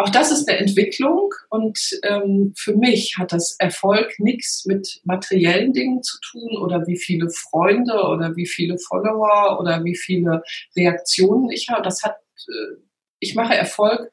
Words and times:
auch 0.00 0.08
das 0.08 0.32
ist 0.32 0.48
eine 0.48 0.58
Entwicklung 0.58 1.34
und 1.50 1.78
ähm, 2.04 2.54
für 2.56 2.74
mich 2.74 3.16
hat 3.18 3.32
das 3.32 3.56
Erfolg 3.58 4.18
nichts 4.18 4.64
mit 4.64 5.00
materiellen 5.04 5.74
Dingen 5.74 6.02
zu 6.02 6.16
tun 6.20 6.56
oder 6.56 6.86
wie 6.86 6.96
viele 6.98 7.28
Freunde 7.28 7.92
oder 7.92 8.34
wie 8.34 8.46
viele 8.46 8.78
Follower 8.78 9.60
oder 9.60 9.84
wie 9.84 9.94
viele 9.94 10.42
Reaktionen 10.74 11.50
ich 11.50 11.68
habe. 11.68 11.82
Das 11.82 12.02
hat, 12.02 12.16
äh, 12.48 12.80
ich 13.18 13.34
mache 13.34 13.54
Erfolg 13.54 14.10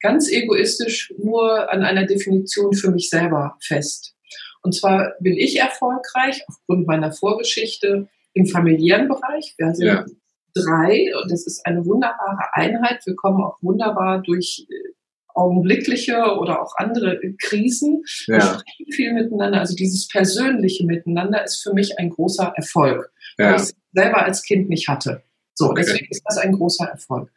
ganz 0.00 0.30
egoistisch 0.30 1.12
nur 1.18 1.70
an 1.70 1.82
einer 1.82 2.06
Definition 2.06 2.72
für 2.72 2.90
mich 2.90 3.10
selber 3.10 3.58
fest. 3.60 4.14
Und 4.62 4.74
zwar 4.74 5.16
bin 5.20 5.36
ich 5.36 5.58
erfolgreich 5.58 6.42
aufgrund 6.48 6.86
meiner 6.86 7.12
Vorgeschichte 7.12 8.08
im 8.32 8.46
familiären 8.46 9.08
Bereich. 9.08 9.54
Wir 9.58 9.74
sind 9.74 9.86
ja. 9.86 10.06
drei 10.54 11.12
und 11.22 11.30
das 11.30 11.46
ist 11.46 11.66
eine 11.66 11.84
wunderbare 11.84 12.54
Einheit. 12.54 13.04
Wir 13.04 13.16
kommen 13.16 13.44
auch 13.44 13.58
wunderbar 13.60 14.22
durch 14.22 14.66
äh, 14.70 14.96
augenblickliche 15.36 16.16
oder 16.38 16.62
auch 16.62 16.74
andere 16.76 17.20
Krisen. 17.38 18.02
Ja. 18.26 18.34
Wir 18.34 18.40
sprechen 18.40 18.92
viel 18.92 19.12
miteinander. 19.12 19.60
Also 19.60 19.74
dieses 19.74 20.08
persönliche 20.08 20.84
Miteinander 20.84 21.44
ist 21.44 21.62
für 21.62 21.72
mich 21.72 21.98
ein 21.98 22.10
großer 22.10 22.52
Erfolg, 22.56 23.12
ja. 23.38 23.46
weil 23.46 23.56
ich 23.56 23.62
es 23.62 23.74
selber 23.92 24.24
als 24.24 24.42
Kind 24.42 24.68
nicht 24.68 24.88
hatte. 24.88 25.22
So, 25.54 25.70
okay. 25.70 25.82
deswegen 25.84 26.06
ist 26.10 26.22
das 26.26 26.36
ein 26.36 26.52
großer 26.52 26.86
Erfolg. 26.86 27.30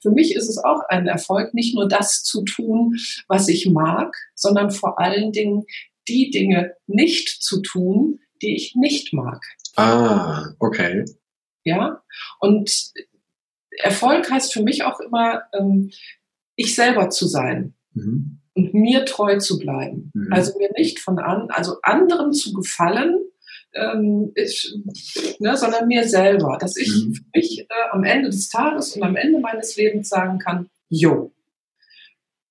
Für 0.00 0.10
mich 0.10 0.34
ist 0.34 0.48
es 0.48 0.56
auch 0.58 0.80
ein 0.88 1.06
Erfolg, 1.06 1.52
nicht 1.52 1.74
nur 1.74 1.88
das 1.88 2.22
zu 2.22 2.42
tun, 2.42 2.96
was 3.28 3.48
ich 3.48 3.68
mag, 3.68 4.16
sondern 4.34 4.70
vor 4.70 4.98
allen 4.98 5.32
Dingen 5.32 5.64
die 6.08 6.30
Dinge 6.30 6.74
nicht 6.86 7.42
zu 7.42 7.60
tun, 7.60 8.20
die 8.40 8.54
ich 8.54 8.74
nicht 8.76 9.12
mag. 9.12 9.42
Ah, 9.76 10.54
okay. 10.58 11.04
Ja, 11.64 12.02
und 12.40 12.92
Erfolg 13.78 14.30
heißt 14.30 14.54
für 14.54 14.62
mich 14.62 14.84
auch 14.84 15.00
immer, 15.00 15.42
ähm, 15.52 15.90
ich 16.56 16.74
selber 16.74 17.10
zu 17.10 17.26
sein 17.26 17.74
mhm. 17.92 18.40
und 18.54 18.74
mir 18.74 19.04
treu 19.04 19.38
zu 19.38 19.58
bleiben. 19.58 20.10
Mhm. 20.14 20.32
Also 20.32 20.58
mir 20.58 20.70
nicht 20.76 20.98
von 20.98 21.18
an, 21.18 21.48
also 21.50 21.76
anderen 21.82 22.32
zu 22.32 22.52
gefallen, 22.52 23.20
ähm, 23.74 24.32
ich, 24.34 24.74
ne, 25.38 25.56
sondern 25.56 25.86
mir 25.86 26.08
selber, 26.08 26.56
dass 26.58 26.76
ich 26.76 26.88
mhm. 26.88 27.14
für 27.14 27.24
mich 27.34 27.60
äh, 27.60 27.90
am 27.92 28.04
Ende 28.04 28.30
des 28.30 28.48
Tages 28.48 28.96
und 28.96 29.02
am 29.02 29.16
Ende 29.16 29.38
meines 29.38 29.76
Lebens 29.76 30.08
sagen 30.08 30.38
kann, 30.38 30.68
jo, 30.88 31.32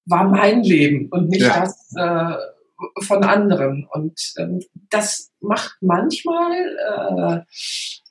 war 0.06 0.30
mein 0.30 0.64
Leben 0.64 1.10
und 1.10 1.30
nicht 1.30 1.42
ja. 1.42 1.62
das 1.62 1.92
äh, 1.98 3.04
von 3.04 3.24
anderen. 3.24 3.88
Und 3.92 4.34
ähm, 4.38 4.62
das 4.90 5.32
macht 5.40 5.78
manchmal 5.82 7.46
äh, 7.48 7.52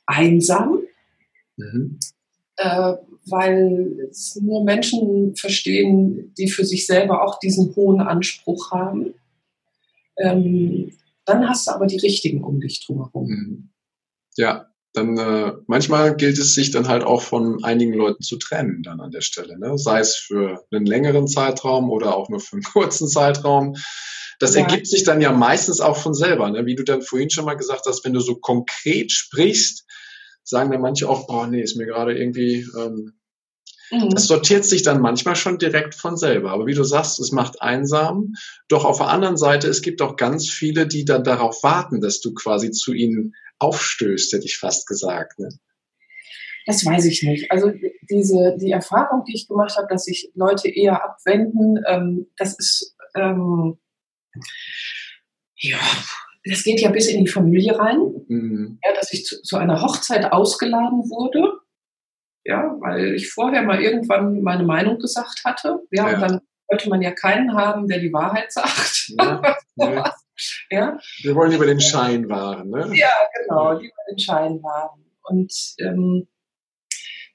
einsam. 0.06 0.80
Mhm 1.56 2.00
äh, 2.56 2.94
weil 3.26 4.08
es 4.10 4.36
nur 4.36 4.64
Menschen 4.64 5.34
verstehen, 5.36 6.32
die 6.36 6.48
für 6.48 6.64
sich 6.64 6.86
selber 6.86 7.24
auch 7.24 7.38
diesen 7.38 7.74
hohen 7.74 8.00
Anspruch 8.00 8.70
haben. 8.70 9.14
Ähm, 10.18 10.92
dann 11.24 11.48
hast 11.48 11.66
du 11.66 11.72
aber 11.72 11.86
die 11.86 11.98
richtigen 11.98 12.44
um 12.44 12.60
dich 12.60 12.84
drumherum. 12.84 13.28
Mhm. 13.28 13.68
Ja, 14.36 14.68
dann 14.92 15.18
äh, 15.18 15.52
manchmal 15.66 16.16
gilt 16.16 16.38
es 16.38 16.54
sich 16.54 16.70
dann 16.70 16.86
halt 16.86 17.02
auch 17.02 17.20
von 17.20 17.64
einigen 17.64 17.94
Leuten 17.94 18.22
zu 18.22 18.36
trennen 18.36 18.82
dann 18.84 19.00
an 19.00 19.10
der 19.10 19.22
Stelle, 19.22 19.58
ne? 19.58 19.76
sei 19.76 19.98
es 19.98 20.14
für 20.14 20.64
einen 20.70 20.86
längeren 20.86 21.26
Zeitraum 21.26 21.90
oder 21.90 22.16
auch 22.16 22.28
nur 22.28 22.40
für 22.40 22.54
einen 22.54 22.62
kurzen 22.72 23.08
Zeitraum. 23.08 23.74
Das 24.38 24.54
ja. 24.54 24.62
ergibt 24.62 24.86
sich 24.86 25.04
dann 25.04 25.20
ja 25.20 25.32
meistens 25.32 25.80
auch 25.80 25.96
von 25.96 26.14
selber, 26.14 26.50
ne? 26.50 26.66
wie 26.66 26.76
du 26.76 26.84
dann 26.84 27.02
vorhin 27.02 27.30
schon 27.30 27.44
mal 27.44 27.54
gesagt 27.54 27.86
hast, 27.86 28.04
wenn 28.04 28.12
du 28.12 28.20
so 28.20 28.36
konkret 28.36 29.10
sprichst, 29.10 29.84
sagen 30.44 30.70
dann 30.70 30.80
manche 30.80 31.08
auch, 31.08 31.26
boah, 31.26 31.46
nee, 31.46 31.62
ist 31.62 31.76
mir 31.76 31.86
gerade 31.86 32.16
irgendwie, 32.16 32.66
ähm, 32.78 33.14
mhm. 33.90 34.10
das 34.10 34.26
sortiert 34.26 34.64
sich 34.64 34.82
dann 34.82 35.00
manchmal 35.00 35.36
schon 35.36 35.58
direkt 35.58 35.94
von 35.94 36.16
selber. 36.16 36.52
Aber 36.52 36.66
wie 36.66 36.74
du 36.74 36.84
sagst, 36.84 37.18
es 37.18 37.32
macht 37.32 37.62
einsam. 37.62 38.34
Doch 38.68 38.84
auf 38.84 38.98
der 38.98 39.08
anderen 39.08 39.36
Seite, 39.36 39.68
es 39.68 39.82
gibt 39.82 40.02
auch 40.02 40.16
ganz 40.16 40.50
viele, 40.50 40.86
die 40.86 41.04
dann 41.04 41.24
darauf 41.24 41.62
warten, 41.62 42.00
dass 42.00 42.20
du 42.20 42.34
quasi 42.34 42.70
zu 42.70 42.92
ihnen 42.92 43.34
aufstößt, 43.58 44.32
hätte 44.32 44.44
ich 44.44 44.58
fast 44.58 44.86
gesagt. 44.86 45.38
Ne? 45.38 45.48
Das 46.66 46.84
weiß 46.84 47.04
ich 47.06 47.22
nicht. 47.22 47.50
Also 47.50 47.72
diese 48.10 48.56
die 48.58 48.70
Erfahrung, 48.70 49.24
die 49.26 49.34
ich 49.34 49.48
gemacht 49.48 49.76
habe, 49.76 49.86
dass 49.88 50.04
sich 50.04 50.30
Leute 50.34 50.68
eher 50.68 51.02
abwenden, 51.04 51.82
ähm, 51.86 52.26
das 52.36 52.58
ist 52.58 52.96
ähm, 53.14 53.78
ja 55.56 55.78
das 56.44 56.62
geht 56.62 56.80
ja 56.80 56.90
bis 56.90 57.08
in 57.08 57.24
die 57.24 57.30
Familie 57.30 57.78
rein, 57.78 57.98
mhm. 58.28 58.78
ja, 58.84 58.92
dass 58.94 59.12
ich 59.12 59.24
zu, 59.24 59.40
zu, 59.42 59.56
einer 59.56 59.80
Hochzeit 59.80 60.30
ausgeladen 60.32 61.08
wurde, 61.10 61.60
ja, 62.44 62.76
weil 62.80 63.14
ich 63.14 63.30
vorher 63.30 63.62
mal 63.62 63.80
irgendwann 63.80 64.42
meine 64.42 64.64
Meinung 64.64 64.98
gesagt 64.98 65.42
hatte. 65.44 65.80
Ja, 65.90 66.08
ja. 66.08 66.14
und 66.14 66.20
dann 66.20 66.40
wollte 66.68 66.88
man 66.90 67.02
ja 67.02 67.12
keinen 67.12 67.54
haben, 67.54 67.88
der 67.88 68.00
die 68.00 68.12
Wahrheit 68.12 68.52
sagt. 68.52 69.12
Ja, 69.18 69.56
ja. 69.76 70.14
ja. 70.70 70.98
Wir 71.22 71.34
wollen 71.34 71.52
lieber 71.52 71.66
den 71.66 71.80
Schein 71.80 72.28
wahren, 72.28 72.68
ne? 72.68 72.90
Ja, 72.94 73.12
genau, 73.40 73.72
lieber 73.72 73.94
den 74.10 74.18
Schein 74.18 74.62
wahren. 74.62 75.04
Und 75.22 75.52
ähm, 75.78 76.28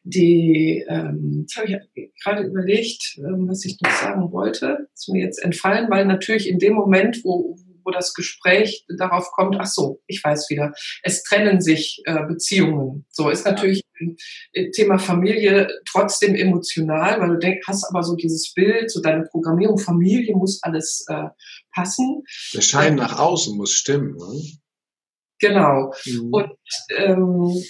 die, 0.04 0.86
ähm, 0.88 1.40
jetzt 1.42 1.58
habe 1.58 1.68
ich 1.68 2.12
gerade 2.24 2.44
überlegt, 2.44 3.18
ähm, 3.18 3.48
was 3.48 3.66
ich 3.66 3.80
noch 3.82 3.92
sagen 3.92 4.32
wollte, 4.32 4.88
ist 4.94 5.10
mir 5.10 5.24
jetzt 5.24 5.44
entfallen, 5.44 5.90
weil 5.90 6.06
natürlich 6.06 6.48
in 6.48 6.60
dem 6.60 6.74
Moment, 6.74 7.24
wo, 7.24 7.58
wo 7.90 7.92
das 7.92 8.14
Gespräch 8.14 8.86
darauf 8.98 9.32
kommt, 9.32 9.58
ach 9.60 9.66
so, 9.66 10.02
ich 10.08 10.24
weiß 10.24 10.50
wieder, 10.50 10.74
es 11.02 11.24
trennen 11.24 11.60
sich 11.60 12.02
äh, 12.06 12.24
Beziehungen. 12.28 13.06
So 13.10 13.30
ist 13.30 13.46
natürlich 13.46 13.84
äh, 14.54 14.70
Thema 14.72 15.00
Familie 15.00 15.68
trotzdem 15.90 16.36
emotional, 16.36 17.20
weil 17.20 17.30
du 17.30 17.40
denkst, 17.40 17.68
hast 17.68 17.86
aber 17.90 18.04
so 18.04 18.16
dieses 18.16 18.54
Bild, 18.54 18.92
so 18.92 19.02
deine 19.02 19.24
Programmierung, 19.24 19.80
Familie 19.80 20.36
muss 20.36 20.62
alles 20.62 21.06
äh, 21.08 21.30
passen. 21.74 22.24
Der 22.54 22.62
Schein 22.62 22.96
nach 22.96 23.18
außen 23.18 23.58
muss 23.58 23.74
stimmen. 23.74 24.16
Ne? 24.16 24.42
Genau. 25.40 25.94
Mhm. 26.06 26.34
Und 26.34 26.52
ähm, 26.96 27.64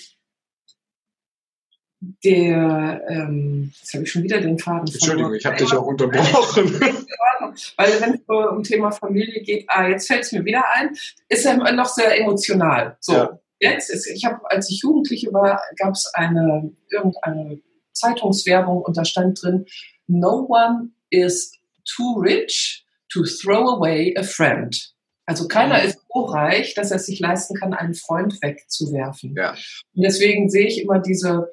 der, 2.23 3.01
ähm, 3.09 3.71
jetzt 3.79 3.93
habe 3.93 4.03
ich 4.03 4.11
schon 4.11 4.23
wieder 4.23 4.41
den 4.41 4.59
Faden 4.59 4.87
Entschuldigung, 4.87 5.33
ich 5.33 5.45
habe 5.45 5.55
dich 5.55 5.71
auch 5.73 5.85
unterbrochen. 5.85 6.79
Weil 7.77 8.01
wenn 8.01 8.13
es 8.15 8.21
so 8.27 8.49
um 8.49 8.63
Thema 8.63 8.91
Familie 8.91 9.41
geht, 9.41 9.65
ah, 9.67 9.87
jetzt 9.87 10.07
fällt 10.07 10.23
es 10.23 10.31
mir 10.31 10.43
wieder 10.43 10.63
ein, 10.73 10.89
ist 11.29 11.45
er 11.45 11.55
noch 11.73 11.87
sehr 11.87 12.19
emotional. 12.19 12.97
So, 12.99 13.13
ja. 13.13 13.39
jetzt 13.59 13.89
ist, 13.89 14.07
ich 14.07 14.25
habe, 14.25 14.39
als 14.51 14.69
ich 14.69 14.81
Jugendliche 14.81 15.31
war, 15.31 15.61
gab 15.77 15.93
es 15.93 16.11
eine 16.13 16.71
irgendeine 16.89 17.61
Zeitungswerbung 17.93 18.81
und 18.81 18.97
da 18.97 19.05
stand 19.05 19.41
drin, 19.41 19.65
no 20.07 20.45
one 20.49 20.89
is 21.09 21.57
too 21.85 22.19
rich 22.19 22.85
to 23.11 23.23
throw 23.23 23.77
away 23.77 24.13
a 24.17 24.23
friend. 24.23 24.93
Also 25.25 25.47
keiner 25.47 25.79
mhm. 25.79 25.89
ist 25.89 25.99
so 26.11 26.21
reich, 26.25 26.73
dass 26.73 26.91
er 26.91 26.99
sich 26.99 27.19
leisten 27.19 27.55
kann, 27.55 27.73
einen 27.73 27.93
Freund 27.93 28.41
wegzuwerfen. 28.41 29.35
Ja. 29.37 29.51
Und 29.51 30.01
deswegen 30.01 30.49
sehe 30.49 30.67
ich 30.67 30.81
immer 30.81 30.99
diese 30.99 31.49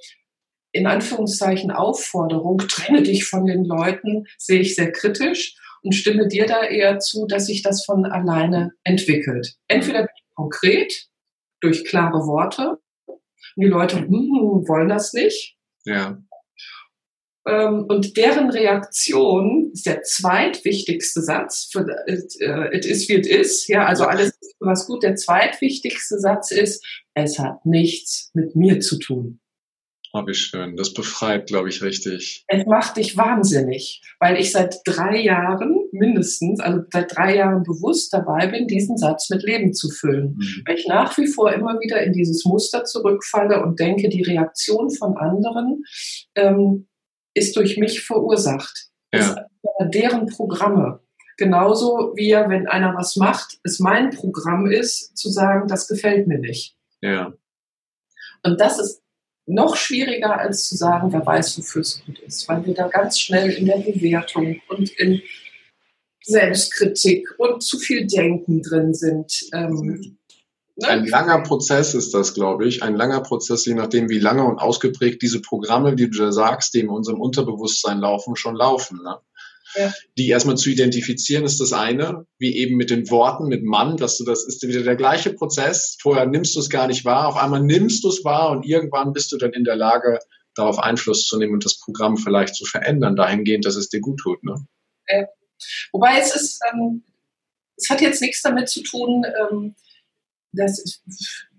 in 0.76 0.86
Anführungszeichen 0.86 1.70
Aufforderung, 1.70 2.58
trenne 2.58 3.02
dich 3.02 3.24
von 3.24 3.46
den 3.46 3.64
Leuten, 3.64 4.26
sehe 4.38 4.60
ich 4.60 4.74
sehr 4.74 4.92
kritisch 4.92 5.56
und 5.82 5.92
stimme 5.92 6.28
dir 6.28 6.46
da 6.46 6.62
eher 6.62 6.98
zu, 6.98 7.26
dass 7.26 7.46
sich 7.46 7.62
das 7.62 7.84
von 7.84 8.04
alleine 8.04 8.72
entwickelt. 8.84 9.54
Entweder 9.68 10.08
konkret 10.34 11.08
durch 11.60 11.84
klare 11.84 12.26
Worte 12.26 12.78
und 13.06 13.64
die 13.64 13.66
Leute 13.66 13.98
hm, 13.98 14.64
wollen 14.68 14.88
das 14.88 15.12
nicht. 15.12 15.56
Ja. 15.84 16.18
Ähm, 17.46 17.84
und 17.88 18.16
deren 18.16 18.50
Reaktion 18.50 19.70
ist 19.72 19.86
der 19.86 20.02
zweitwichtigste 20.02 21.22
Satz 21.22 21.68
für 21.70 21.86
it, 22.06 22.34
it 22.72 22.84
is 22.84 23.08
wie 23.08 23.14
it 23.14 23.26
is. 23.26 23.68
Ja, 23.68 23.86
also 23.86 24.04
alles 24.04 24.36
was 24.58 24.86
gut. 24.86 25.04
Der 25.04 25.14
zweitwichtigste 25.14 26.18
Satz 26.18 26.50
ist, 26.50 26.84
es 27.14 27.38
hat 27.38 27.64
nichts 27.64 28.30
mit 28.34 28.56
mir 28.56 28.80
zu 28.80 28.98
tun. 28.98 29.40
Oh, 30.18 30.26
wie 30.26 30.34
schön. 30.34 30.76
Das 30.76 30.94
befreit, 30.94 31.46
glaube 31.46 31.68
ich, 31.68 31.82
richtig. 31.82 32.42
Es 32.48 32.64
macht 32.64 32.96
dich 32.96 33.18
wahnsinnig, 33.18 34.00
weil 34.18 34.38
ich 34.38 34.50
seit 34.50 34.76
drei 34.86 35.18
Jahren 35.18 35.76
mindestens, 35.92 36.58
also 36.58 36.84
seit 36.90 37.14
drei 37.14 37.36
Jahren 37.36 37.64
bewusst 37.64 38.14
dabei 38.14 38.46
bin, 38.46 38.66
diesen 38.66 38.96
Satz 38.96 39.28
mit 39.28 39.42
Leben 39.42 39.74
zu 39.74 39.90
füllen. 39.90 40.36
Mhm. 40.38 40.62
Weil 40.64 40.76
ich 40.76 40.86
nach 40.86 41.18
wie 41.18 41.26
vor 41.26 41.52
immer 41.52 41.78
wieder 41.80 42.02
in 42.02 42.14
dieses 42.14 42.46
Muster 42.46 42.84
zurückfalle 42.84 43.62
und 43.62 43.78
denke, 43.78 44.08
die 44.08 44.22
Reaktion 44.22 44.90
von 44.90 45.18
anderen 45.18 45.84
ähm, 46.34 46.88
ist 47.34 47.54
durch 47.56 47.76
mich 47.76 48.00
verursacht. 48.00 48.88
Ja. 49.12 49.44
Deren 49.80 50.28
Programme. 50.28 51.00
Genauso 51.36 52.14
wie 52.16 52.32
wenn 52.32 52.66
einer 52.68 52.94
was 52.94 53.16
macht, 53.16 53.58
es 53.64 53.80
mein 53.80 54.08
Programm 54.08 54.66
ist, 54.66 55.14
zu 55.14 55.28
sagen, 55.28 55.68
das 55.68 55.88
gefällt 55.88 56.26
mir 56.26 56.38
nicht. 56.38 56.74
Ja. 57.02 57.34
Und 58.42 58.58
das 58.58 58.78
ist 58.78 59.02
noch 59.46 59.76
schwieriger 59.76 60.38
als 60.38 60.68
zu 60.68 60.76
sagen, 60.76 61.12
wer 61.12 61.24
weiß, 61.24 61.58
wofür 61.58 61.82
es 61.82 62.04
gut 62.04 62.18
ist, 62.18 62.48
weil 62.48 62.66
wir 62.66 62.74
da 62.74 62.88
ganz 62.88 63.20
schnell 63.20 63.50
in 63.50 63.66
der 63.66 63.78
Bewertung 63.78 64.60
und 64.68 64.90
in 64.98 65.22
Selbstkritik 66.22 67.28
und 67.38 67.62
zu 67.62 67.78
viel 67.78 68.06
Denken 68.06 68.62
drin 68.62 68.92
sind. 68.92 69.48
Ähm, 69.54 70.16
ne? 70.74 70.88
Ein 70.88 71.06
langer 71.06 71.42
Prozess 71.42 71.94
ist 71.94 72.12
das, 72.12 72.34
glaube 72.34 72.66
ich. 72.66 72.82
Ein 72.82 72.96
langer 72.96 73.20
Prozess, 73.20 73.64
je 73.64 73.74
nachdem, 73.74 74.08
wie 74.08 74.18
lange 74.18 74.44
und 74.44 74.58
ausgeprägt 74.58 75.22
diese 75.22 75.40
Programme, 75.40 75.94
die 75.94 76.10
du 76.10 76.18
da 76.18 76.32
sagst, 76.32 76.74
die 76.74 76.80
in 76.80 76.88
unserem 76.88 77.20
Unterbewusstsein 77.20 77.98
laufen, 77.98 78.34
schon 78.34 78.56
laufen. 78.56 79.00
Ne? 79.02 79.16
Ja. 79.76 79.92
Die 80.16 80.28
erstmal 80.28 80.56
zu 80.56 80.70
identifizieren 80.70 81.44
ist 81.44 81.60
das 81.60 81.72
eine, 81.72 82.26
wie 82.38 82.56
eben 82.56 82.76
mit 82.76 82.90
den 82.90 83.10
Worten, 83.10 83.48
mit 83.48 83.64
Mann, 83.64 83.96
dass 83.96 84.18
du 84.18 84.24
das 84.24 84.44
ist 84.46 84.66
wieder 84.66 84.82
der 84.82 84.96
gleiche 84.96 85.32
Prozess. 85.32 85.96
Vorher 86.00 86.26
nimmst 86.26 86.56
du 86.56 86.60
es 86.60 86.70
gar 86.70 86.86
nicht 86.86 87.04
wahr, 87.04 87.28
auf 87.28 87.36
einmal 87.36 87.60
nimmst 87.60 88.04
du 88.04 88.08
es 88.08 88.24
wahr 88.24 88.50
und 88.50 88.64
irgendwann 88.64 89.12
bist 89.12 89.32
du 89.32 89.36
dann 89.36 89.52
in 89.52 89.64
der 89.64 89.76
Lage, 89.76 90.18
darauf 90.56 90.78
Einfluss 90.78 91.26
zu 91.26 91.38
nehmen 91.38 91.54
und 91.54 91.64
das 91.64 91.78
Programm 91.78 92.16
vielleicht 92.16 92.54
zu 92.54 92.64
verändern, 92.64 93.14
dahingehend, 93.14 93.64
dass 93.64 93.76
es 93.76 93.88
dir 93.88 94.00
gut 94.00 94.18
tut. 94.18 94.42
Ne? 94.42 94.66
Äh, 95.06 95.26
wobei 95.92 96.18
es 96.18 96.34
ist, 96.34 96.60
ähm, 96.72 97.04
es 97.76 97.90
hat 97.90 98.00
jetzt 98.00 98.22
nichts 98.22 98.42
damit 98.42 98.68
zu 98.68 98.82
tun, 98.82 99.24
ähm, 99.24 99.74
das 100.56 101.02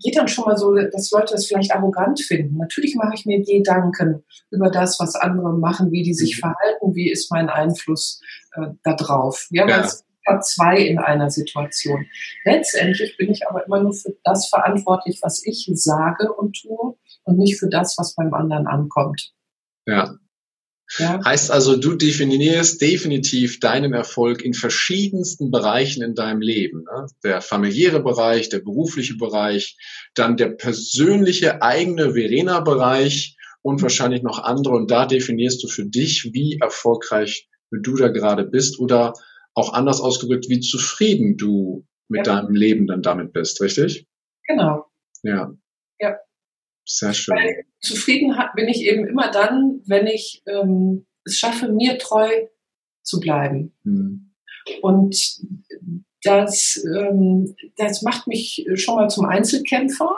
geht 0.03 0.17
dann 0.17 0.27
schon 0.27 0.45
mal 0.45 0.57
so, 0.57 0.73
dass 0.75 1.11
Leute 1.11 1.33
das 1.33 1.47
vielleicht 1.47 1.73
arrogant 1.73 2.19
finden. 2.19 2.57
Natürlich 2.57 2.95
mache 2.95 3.13
ich 3.15 3.25
mir 3.25 3.43
Gedanken 3.43 4.23
über 4.51 4.69
das, 4.69 4.99
was 4.99 5.15
andere 5.15 5.53
machen, 5.57 5.91
wie 5.91 6.03
die 6.03 6.13
sich 6.13 6.37
mhm. 6.37 6.39
verhalten, 6.39 6.95
wie 6.95 7.11
ist 7.11 7.31
mein 7.31 7.49
Einfluss 7.49 8.21
äh, 8.53 8.67
da 8.83 8.93
drauf. 8.95 9.47
Ja, 9.51 9.67
ja. 9.67 10.41
zwei 10.41 10.77
in 10.79 10.99
einer 10.99 11.29
Situation. 11.29 12.05
Letztendlich 12.43 13.15
bin 13.17 13.31
ich 13.31 13.47
aber 13.47 13.65
immer 13.65 13.81
nur 13.81 13.93
für 13.93 14.15
das 14.23 14.49
verantwortlich, 14.49 15.19
was 15.21 15.45
ich 15.45 15.69
sage 15.73 16.33
und 16.33 16.59
tue 16.61 16.95
und 17.23 17.37
nicht 17.37 17.59
für 17.59 17.69
das, 17.69 17.97
was 17.97 18.15
beim 18.15 18.33
anderen 18.33 18.67
ankommt. 18.67 19.31
Ja. 19.85 20.15
Ja. 20.97 21.19
Heißt 21.23 21.51
also, 21.51 21.75
du 21.75 21.95
definierst 21.95 22.81
definitiv 22.81 23.59
deinen 23.59 23.93
Erfolg 23.93 24.41
in 24.41 24.53
verschiedensten 24.53 25.51
Bereichen 25.51 26.01
in 26.01 26.15
deinem 26.15 26.41
Leben. 26.41 26.83
Ne? 26.83 27.07
Der 27.23 27.41
familiäre 27.41 28.01
Bereich, 28.01 28.49
der 28.49 28.59
berufliche 28.59 29.17
Bereich, 29.17 29.77
dann 30.15 30.37
der 30.37 30.49
persönliche 30.49 31.61
eigene 31.61 32.13
Verena-Bereich 32.13 33.35
und 33.61 33.81
wahrscheinlich 33.81 34.23
noch 34.23 34.39
andere. 34.39 34.75
Und 34.75 34.89
da 34.89 35.05
definierst 35.05 35.61
du 35.63 35.67
für 35.67 35.85
dich, 35.85 36.29
wie 36.33 36.57
erfolgreich 36.61 37.49
du 37.71 37.95
da 37.95 38.07
gerade 38.07 38.45
bist 38.45 38.79
oder 38.79 39.13
auch 39.53 39.73
anders 39.73 39.99
ausgedrückt, 39.99 40.47
wie 40.49 40.61
zufrieden 40.61 41.35
du 41.35 41.85
mit 42.07 42.25
ja. 42.25 42.41
deinem 42.41 42.55
Leben 42.55 42.87
dann 42.87 43.01
damit 43.01 43.33
bist, 43.33 43.59
richtig? 43.59 44.07
Genau. 44.47 44.85
Ja. 45.23 45.51
Sehr 46.87 47.13
schön. 47.13 47.35
Weil 47.35 47.65
zufrieden 47.81 48.33
bin 48.55 48.69
ich 48.69 48.83
eben 48.83 49.05
immer 49.05 49.29
dann, 49.29 49.81
wenn 49.85 50.07
ich 50.07 50.41
ähm, 50.47 51.05
es 51.25 51.37
schaffe, 51.37 51.67
mir 51.67 51.97
treu 51.97 52.29
zu 53.03 53.19
bleiben. 53.19 53.75
Hm. 53.83 54.33
Und 54.81 55.41
das, 56.23 56.81
ähm, 56.95 57.55
das 57.75 58.01
macht 58.01 58.27
mich 58.27 58.65
schon 58.75 58.95
mal 58.95 59.09
zum 59.09 59.25
Einzelkämpfer, 59.25 60.15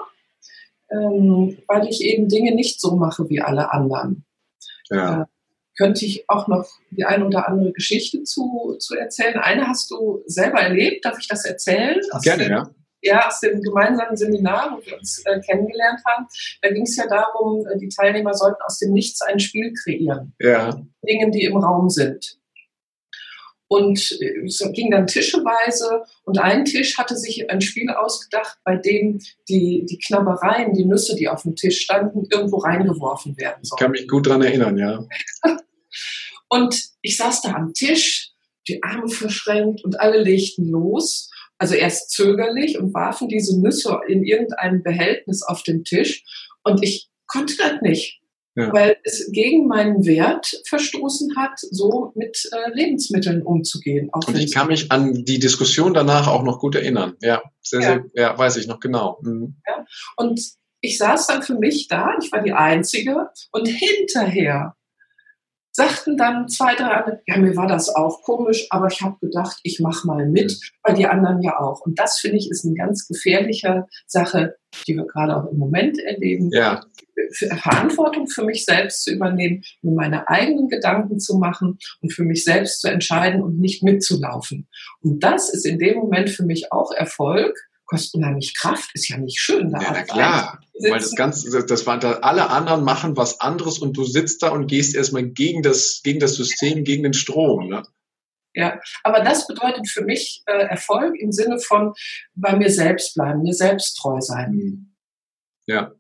ähm, 0.92 1.58
weil 1.68 1.88
ich 1.88 2.02
eben 2.02 2.30
Dinge 2.30 2.54
nicht 2.54 2.80
so 2.80 2.96
mache 2.96 3.30
wie 3.30 3.42
alle 3.42 3.72
anderen. 3.72 4.26
Ja. 4.90 5.24
Äh, 5.24 5.26
könnte 5.78 6.06
ich 6.06 6.30
auch 6.30 6.48
noch 6.48 6.68
die 6.92 7.06
eine 7.06 7.26
oder 7.26 7.48
andere 7.48 7.72
Geschichte 7.72 8.24
zu, 8.24 8.76
zu 8.80 8.96
erzählen. 8.96 9.38
Eine 9.38 9.68
hast 9.68 9.90
du 9.90 10.22
selber 10.26 10.60
erlebt, 10.60 11.06
darf 11.06 11.18
ich 11.20 11.28
das 11.28 11.46
erzählen? 11.46 12.00
Gerne, 12.22 12.50
ja 12.50 12.70
ja, 13.02 13.28
aus 13.28 13.40
dem 13.40 13.62
gemeinsamen 13.62 14.16
Seminar, 14.16 14.72
wo 14.76 14.86
wir 14.86 14.98
uns 14.98 15.24
äh, 15.26 15.40
kennengelernt 15.42 16.02
haben, 16.06 16.28
da 16.62 16.70
ging 16.70 16.84
es 16.84 16.96
ja 16.96 17.08
darum, 17.08 17.66
äh, 17.68 17.78
die 17.78 17.90
Teilnehmer 17.90 18.34
sollten 18.34 18.62
aus 18.66 18.80
dem 18.80 18.92
Nichts 18.94 19.22
ein 19.22 19.40
Spiel 19.40 19.74
kreieren. 19.74 20.34
Ja. 20.40 20.82
Dingen, 21.08 21.32
die 21.32 21.46
im 21.46 21.58
Raum 21.58 21.90
sind. 21.90 22.40
Und 23.70 24.18
äh, 24.20 24.46
es 24.46 24.60
ging 24.74 24.92
dann 24.92 25.08
tischeweise 25.08 26.04
und 26.24 26.40
ein 26.40 26.66
Tisch 26.66 26.98
hatte 26.98 27.16
sich 27.16 27.50
ein 27.50 27.62
Spiel 27.62 27.90
ausgedacht, 27.90 28.58
bei 28.64 28.76
dem 28.76 29.20
die, 29.48 29.86
die 29.88 30.00
Knabbereien, 30.00 30.74
die 30.74 30.86
Nüsse, 30.86 31.16
die 31.16 31.30
auf 31.30 31.44
dem 31.44 31.56
Tisch 31.56 31.82
standen, 31.82 32.28
irgendwo 32.32 32.58
reingeworfen 32.58 33.38
werden 33.38 33.64
sollen. 33.64 33.78
Ich 33.78 33.84
kann 33.84 33.92
mich 33.92 34.08
gut 34.08 34.28
dran 34.28 34.42
erinnern, 34.42 34.78
ja. 34.78 35.06
und 36.50 36.82
ich 37.02 37.16
saß 37.16 37.44
da 37.44 37.54
am 37.54 37.74
Tisch, 37.74 38.32
die 38.68 38.84
Arme 38.84 39.08
verschränkt 39.08 39.84
und 39.84 40.00
alle 40.00 40.22
legten 40.22 40.68
los 40.68 41.29
also 41.60 41.76
erst 41.76 42.12
zögerlich 42.12 42.80
und 42.80 42.94
warfen 42.94 43.28
diese 43.28 43.60
Nüsse 43.60 44.00
in 44.08 44.24
irgendein 44.24 44.82
Behältnis 44.82 45.44
auf 45.44 45.62
den 45.62 45.84
Tisch. 45.84 46.24
Und 46.64 46.84
ich 46.84 47.10
konnte 47.28 47.56
das 47.58 47.82
nicht, 47.82 48.22
ja. 48.56 48.72
weil 48.74 48.98
es 49.04 49.30
gegen 49.32 49.68
meinen 49.68 50.06
Wert 50.06 50.62
verstoßen 50.68 51.36
hat, 51.38 51.60
so 51.60 52.12
mit 52.16 52.50
äh, 52.52 52.72
Lebensmitteln 52.74 53.44
umzugehen. 53.44 54.10
und 54.12 54.38
ich 54.38 54.54
kann 54.54 54.68
mich 54.68 54.92
an 54.92 55.26
die 55.26 55.40
Diskussion 55.40 55.94
danach 55.94 56.28
auch 56.28 56.44
noch 56.44 56.60
gut 56.60 56.76
erinnern. 56.76 57.16
Ja, 57.22 57.44
sehr, 57.62 57.82
ja. 57.82 57.88
sehr, 57.88 58.06
ja 58.16 58.38
weiß 58.38 58.58
ich 58.58 58.68
noch 58.68 58.80
genau. 58.80 59.20
Mhm. 59.22 59.58
Ja. 59.68 59.86
Und 60.16 60.42
ich 60.82 60.98
saß 60.98 61.28
dann 61.28 61.44
für 61.44 61.56
mich 61.56 61.90
da, 61.90 62.14
ich 62.22 62.32
war 62.32 62.42
die 62.42 62.54
Einzige, 62.54 63.30
und 63.52 63.68
hinterher 63.68 64.76
sagten 65.72 66.18
dann 66.18 66.48
zwei, 66.48 66.76
drei 66.76 66.90
andere, 66.90 67.22
ja, 67.28 67.38
mir 67.38 67.56
war 67.56 67.68
das 67.68 67.94
auch 67.94 68.22
komisch, 68.24 68.68
aber 68.70 68.88
ich 68.88 69.02
habe 69.02 69.18
gedacht, 69.22 69.60
ich 69.64 69.80
mache 69.80 70.08
mal 70.08 70.28
mit, 70.28 70.60
weil 70.84 70.96
die 70.96 71.06
anderen 71.06 71.42
ja 71.42 71.60
auch. 71.60 71.82
Und 71.82 72.00
das 72.00 72.20
finde 72.20 72.38
ich 72.38 72.50
ist 72.50 72.66
eine 72.66 72.76
ganz 72.76 73.08
gefährliche 73.08 73.86
Sache, 74.08 74.56
die 74.88 74.96
wir 74.96 75.06
gerade 75.06 75.36
auch 75.36 75.52
im 75.52 75.58
Moment 75.58 76.00
erleben. 76.00 76.50
Ja. 76.52 76.82
Verantwortung 77.62 78.28
für 78.28 78.44
mich 78.44 78.66
selbst 78.66 79.04
zu 79.04 79.12
übernehmen, 79.12 79.62
mir 79.82 79.94
meine 79.94 80.28
eigenen 80.30 80.68
Gedanken 80.70 81.20
zu 81.20 81.38
machen 81.38 81.78
und 82.02 82.14
für 82.14 82.24
mich 82.24 82.44
selbst 82.44 82.82
zu 82.82 82.88
entscheiden 82.88 83.44
und 83.44 83.60
nicht 83.60 83.84
mitzulaufen. 83.84 84.68
Und 85.02 85.24
das 85.24 85.54
ist 85.54 85.66
in 85.66 85.80
dem 85.80 85.98
Moment 85.98 86.30
für 86.30 86.44
mich 86.44 86.72
auch 86.72 86.92
Erfolg, 86.92 87.56
kostet 87.90 88.16
unheimlich 88.16 88.56
Kraft, 88.56 88.92
ist 88.94 89.10
ja 89.10 89.18
nicht 89.18 89.40
schön. 89.40 89.72
Da 89.72 89.82
ja, 89.82 89.92
na 89.92 90.04
klar, 90.04 90.60
weil 90.80 91.00
das 91.00 91.16
Ganze, 91.16 91.66
das 91.66 91.88
war 91.88 92.00
da, 92.00 92.20
alle 92.20 92.50
anderen 92.50 92.84
machen 92.84 93.18
was 93.18 93.42
anderes 93.42 93.80
und 93.80 93.98
du 93.98 94.04
sitzt 94.04 94.44
da 94.44 94.50
und 94.50 94.68
gehst 94.68 94.96
erstmal 94.96 95.26
gegen 95.26 95.64
das, 95.64 96.02
gegen 96.04 96.20
das 96.20 96.36
System, 96.36 96.84
gegen 96.84 97.04
den 97.04 97.14
Strom. 97.14 97.68
Ne? 97.68 97.84
Ja, 98.54 98.80
aber 99.04 99.22
das 99.22 99.48
bedeutet 99.48 99.90
für 99.90 100.04
mich 100.04 100.44
äh, 100.46 100.68
Erfolg 100.68 101.16
im 101.20 101.32
Sinne 101.32 101.60
von 101.60 101.94
bei 102.36 102.56
mir 102.56 102.70
selbst 102.70 103.16
bleiben, 103.16 103.42
mir 103.42 103.54
selbst 103.54 103.96
treu 103.96 104.22
sein. 104.22 104.52
Hm. 104.52 104.96
Ja. 105.66 105.92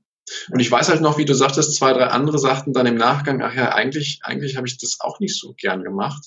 Und 0.52 0.60
ich 0.60 0.70
weiß 0.70 0.90
halt 0.90 1.02
noch, 1.02 1.18
wie 1.18 1.26
du 1.26 1.34
sagtest, 1.34 1.76
zwei, 1.76 1.92
drei 1.92 2.06
andere 2.06 2.38
sagten 2.38 2.72
dann 2.72 2.86
im 2.86 2.96
Nachgang, 2.96 3.42
ach 3.42 3.56
ja, 3.56 3.74
eigentlich, 3.74 4.20
eigentlich 4.22 4.58
habe 4.58 4.68
ich 4.68 4.78
das 4.78 4.98
auch 5.00 5.20
nicht 5.20 5.36
so 5.40 5.56
gern 5.58 5.84
gemacht. 5.84 6.24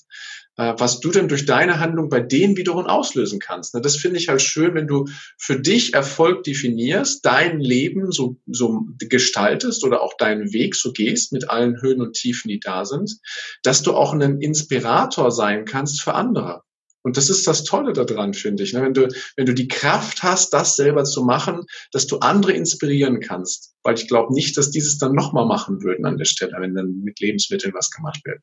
Äh, 0.56 0.74
was 0.76 1.00
du 1.00 1.10
denn 1.10 1.28
durch 1.28 1.46
deine 1.46 1.80
Handlung 1.80 2.10
bei 2.10 2.20
denen 2.20 2.56
wiederum 2.56 2.86
auslösen 2.86 3.38
kannst. 3.38 3.74
Ne? 3.74 3.80
Das 3.80 3.96
finde 3.96 4.18
ich 4.18 4.28
halt 4.28 4.42
schön, 4.42 4.74
wenn 4.74 4.86
du 4.86 5.06
für 5.38 5.58
dich 5.58 5.94
Erfolg 5.94 6.44
definierst, 6.44 7.24
dein 7.24 7.58
Leben 7.60 8.12
so, 8.12 8.36
so 8.46 8.86
gestaltest 8.98 9.82
oder 9.84 10.02
auch 10.02 10.16
deinen 10.16 10.52
Weg 10.52 10.74
so 10.74 10.92
gehst 10.92 11.32
mit 11.32 11.48
allen 11.48 11.80
Höhen 11.80 12.02
und 12.02 12.14
Tiefen, 12.14 12.48
die 12.48 12.60
da 12.60 12.84
sind, 12.84 13.18
dass 13.62 13.82
du 13.82 13.94
auch 13.94 14.12
ein 14.12 14.40
Inspirator 14.40 15.30
sein 15.30 15.64
kannst 15.64 16.02
für 16.02 16.14
andere. 16.14 16.62
Und 17.04 17.16
das 17.16 17.30
ist 17.30 17.48
das 17.48 17.64
Tolle 17.64 17.94
daran, 17.94 18.34
finde 18.34 18.62
ich. 18.62 18.74
Ne? 18.74 18.82
Wenn 18.82 18.94
du, 18.94 19.08
wenn 19.36 19.46
du 19.46 19.54
die 19.54 19.68
Kraft 19.68 20.22
hast, 20.22 20.52
das 20.52 20.76
selber 20.76 21.04
zu 21.04 21.24
machen, 21.24 21.64
dass 21.92 22.06
du 22.06 22.18
andere 22.18 22.52
inspirieren 22.52 23.20
kannst. 23.20 23.74
Weil 23.82 23.94
ich 23.94 24.06
glaube 24.06 24.32
nicht, 24.34 24.56
dass 24.56 24.70
dieses 24.70 24.98
dann 24.98 25.14
nochmal 25.14 25.46
machen 25.46 25.82
würden 25.82 26.04
an 26.04 26.18
der 26.18 26.26
Stelle, 26.26 26.52
wenn 26.60 26.74
dann 26.74 27.00
mit 27.02 27.18
Lebensmitteln 27.20 27.74
was 27.74 27.90
gemacht 27.90 28.20
wird. 28.24 28.40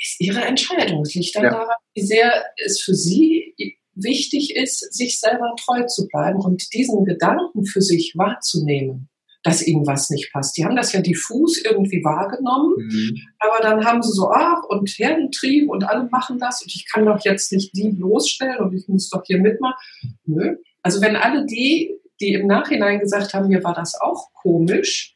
Ist 0.00 0.20
ihre 0.20 0.42
Entscheidung. 0.42 1.02
Es 1.02 1.14
liegt 1.14 1.34
dann 1.36 1.44
ja. 1.44 1.50
daran, 1.50 1.76
wie 1.94 2.02
sehr 2.02 2.44
es 2.64 2.80
für 2.80 2.94
sie 2.94 3.54
wichtig 3.94 4.56
ist, 4.56 4.92
sich 4.92 5.20
selber 5.20 5.54
treu 5.56 5.84
zu 5.86 6.06
bleiben 6.08 6.40
und 6.40 6.72
diesen 6.74 7.04
Gedanken 7.04 7.64
für 7.64 7.80
sich 7.80 8.14
wahrzunehmen, 8.16 9.08
dass 9.42 9.66
ihnen 9.66 9.86
was 9.86 10.10
nicht 10.10 10.32
passt. 10.32 10.56
Die 10.56 10.64
haben 10.64 10.76
das 10.76 10.92
ja 10.92 11.00
diffus 11.00 11.62
irgendwie 11.64 12.02
wahrgenommen, 12.02 12.74
mhm. 12.76 13.16
aber 13.38 13.62
dann 13.62 13.84
haben 13.84 14.02
sie 14.02 14.12
so, 14.12 14.30
ach, 14.30 14.64
und 14.68 14.88
Herdentrieb 14.90 15.68
und 15.70 15.84
alle 15.84 16.08
machen 16.10 16.38
das 16.38 16.62
und 16.62 16.74
ich 16.74 16.86
kann 16.90 17.06
doch 17.06 17.20
jetzt 17.24 17.52
nicht 17.52 17.74
die 17.74 17.90
bloßstellen 17.90 18.58
und 18.58 18.74
ich 18.74 18.88
muss 18.88 19.10
doch 19.10 19.22
hier 19.24 19.38
mitmachen. 19.38 19.76
Nö. 20.24 20.56
Also 20.82 21.00
wenn 21.00 21.16
alle 21.16 21.46
die, 21.46 21.94
die 22.20 22.32
im 22.32 22.46
Nachhinein 22.46 23.00
gesagt 23.00 23.34
haben, 23.34 23.48
mir 23.48 23.62
war 23.64 23.74
das 23.74 23.94
auch 24.00 24.32
komisch, 24.32 25.13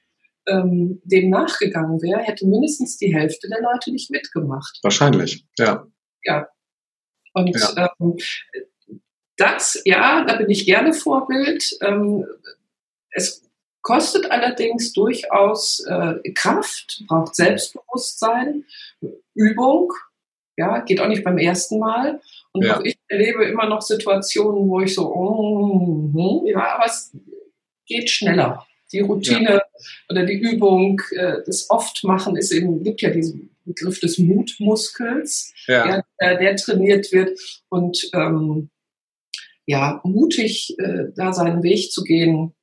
ähm, 0.49 1.01
dem 1.05 1.31
nachgegangen 1.31 2.01
wäre, 2.03 2.21
hätte 2.21 2.47
mindestens 2.47 2.97
die 2.97 3.15
Hälfte 3.15 3.49
der 3.49 3.61
Leute 3.61 3.93
nicht 3.93 4.11
mitgemacht. 4.11 4.79
Wahrscheinlich, 4.83 5.45
ja. 5.59 5.87
Ja. 6.25 6.49
Und 7.33 7.57
ja. 7.57 7.95
Ähm, 8.01 8.17
das, 9.37 9.81
ja, 9.85 10.25
da 10.25 10.37
bin 10.37 10.51
ich 10.51 10.67
gerne 10.67 10.93
Vorbild. 10.93 11.79
Ähm, 11.81 12.27
es 13.11 13.49
kostet 13.83 14.31
allerdings 14.31 14.93
durchaus 14.93 15.81
äh, 15.87 16.33
Kraft, 16.35 17.05
braucht 17.07 17.35
Selbstbewusstsein, 17.35 18.65
Übung. 19.35 19.93
Ja, 20.57 20.81
geht 20.81 21.01
auch 21.01 21.07
nicht 21.07 21.23
beim 21.23 21.39
ersten 21.39 21.79
Mal. 21.79 22.21
Und 22.53 22.65
ja. 22.65 22.77
auch 22.77 22.83
ich 22.83 22.99
erlebe 23.07 23.45
immer 23.45 23.67
noch 23.69 23.81
Situationen, 23.81 24.69
wo 24.69 24.81
ich 24.81 24.95
so, 24.95 25.15
oh, 25.15 26.43
ja, 26.47 26.75
aber 26.75 26.87
es 26.87 27.17
geht 27.87 28.11
schneller 28.11 28.67
die 28.93 29.01
Routine 29.01 29.51
ja. 29.51 29.63
oder 30.09 30.25
die 30.25 30.39
Übung, 30.39 31.01
äh, 31.13 31.37
das 31.47 31.69
Oftmachen 31.71 32.37
ist 32.37 32.53
eben, 32.53 32.83
gibt 32.83 33.03
ja 33.03 33.11
diesen 33.11 33.57
Begriff 33.65 34.01
des 34.01 34.19
Mutmuskels, 34.19 35.53
ja. 35.67 36.03
der, 36.21 36.39
der, 36.39 36.57
trainiert 36.57 37.13
wird 37.13 37.39
und 37.69 38.11
ähm, 38.15 38.71
ja, 39.67 40.01
mutig 40.05 40.75
äh, 40.79 41.13
da 41.15 41.33
seinen 41.33 41.63
Weg 41.63 41.93
zu 41.93 42.03
gehen, 42.03 42.55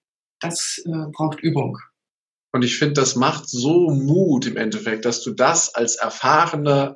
das 0.41 0.81
äh, 0.85 1.11
braucht 1.11 1.39
Übung. 1.41 1.77
Und 2.51 2.63
ich 2.63 2.79
finde, 2.79 2.95
das 2.95 3.15
macht 3.15 3.47
so 3.47 3.89
Mut 3.89 4.47
im 4.47 4.57
Endeffekt, 4.57 5.05
dass 5.05 5.21
du 5.21 5.31
das 5.31 5.75
als 5.75 5.97
erfahrene 5.97 6.95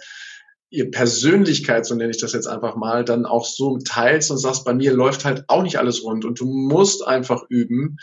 ihr 0.72 0.92
Persönlichkeit, 0.92 1.86
so 1.86 1.96
nenne 1.96 2.12
ich 2.12 2.20
das 2.20 2.34
jetzt 2.34 2.48
einfach 2.48 2.76
mal, 2.76 3.04
dann 3.04 3.26
auch 3.26 3.46
so 3.46 3.80
teilst 3.80 4.30
und 4.32 4.38
sagst, 4.38 4.66
bei 4.66 4.74
mir 4.74 4.94
läuft 4.94 5.26
halt 5.26 5.46
auch 5.48 5.64
nicht 5.64 5.78
alles 5.78 6.04
rund 6.04 6.26
und 6.26 6.40
du 6.40 6.46
musst 6.46 7.06
einfach 7.06 7.44
üben. 7.50 7.98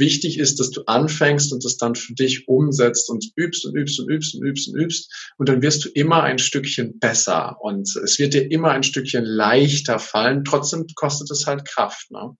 Wichtig 0.00 0.38
ist, 0.38 0.58
dass 0.58 0.70
du 0.70 0.82
anfängst 0.86 1.52
und 1.52 1.64
das 1.64 1.76
dann 1.76 1.94
für 1.94 2.14
dich 2.14 2.48
umsetzt 2.48 3.08
und 3.08 3.24
übst 3.36 3.64
und 3.64 3.76
übst 3.76 4.00
und 4.00 4.10
übst 4.10 4.34
und 4.34 4.42
übst 4.42 4.68
und 4.68 4.80
übst 4.80 5.32
und 5.38 5.48
dann 5.48 5.62
wirst 5.62 5.84
du 5.84 5.88
immer 5.90 6.24
ein 6.24 6.38
Stückchen 6.38 6.98
besser 6.98 7.56
und 7.60 7.94
es 8.02 8.18
wird 8.18 8.34
dir 8.34 8.50
immer 8.50 8.72
ein 8.72 8.82
Stückchen 8.82 9.24
leichter 9.24 10.00
fallen. 10.00 10.44
Trotzdem 10.44 10.86
kostet 10.96 11.30
es 11.30 11.46
halt 11.46 11.64
Kraft. 11.64 12.10
Ne? 12.10 12.36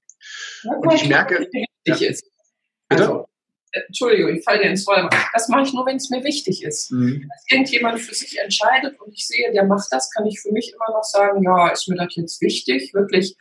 und 0.64 0.92
ich 0.92 1.08
merke, 1.08 1.48
ja, 1.86 1.94
ist. 1.96 2.24
Also, 2.88 3.26
Entschuldigung, 3.72 4.36
ich 4.36 4.44
falle 4.44 4.62
dir 4.62 4.70
ins 4.70 4.86
Wort. 4.86 5.14
Das 5.32 5.48
mache 5.48 5.62
ich 5.62 5.72
nur, 5.72 5.86
wenn 5.86 5.96
es 5.96 6.10
mir 6.10 6.24
wichtig 6.24 6.64
ist. 6.64 6.90
Mhm. 6.90 7.30
Wenn 7.48 7.58
irgendjemand 7.58 8.00
für 8.00 8.14
sich 8.14 8.38
entscheidet 8.38 9.00
und 9.00 9.12
ich 9.12 9.26
sehe, 9.26 9.52
der 9.52 9.64
macht 9.64 9.88
das, 9.92 10.10
kann 10.10 10.26
ich 10.26 10.40
für 10.40 10.50
mich 10.50 10.72
immer 10.72 10.96
noch 10.96 11.04
sagen, 11.04 11.42
ja, 11.42 11.68
ist 11.68 11.88
mir 11.88 11.96
das 11.96 12.14
jetzt 12.16 12.40
wichtig? 12.40 12.92
Wirklich, 12.94 13.36